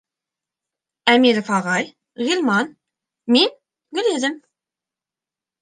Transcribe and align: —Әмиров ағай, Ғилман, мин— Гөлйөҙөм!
—Әмиров 1.13 1.51
ағай, 1.57 1.85
Ғилман, 2.29 2.71
мин— 3.37 3.55
Гөлйөҙөм! 3.99 4.41